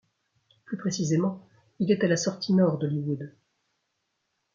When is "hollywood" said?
2.85-3.35